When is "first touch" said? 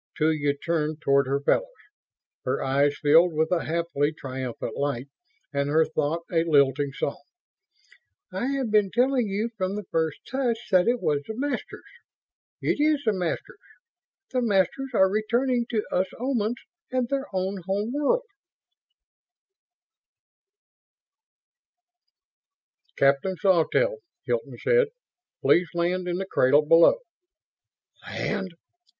9.91-10.57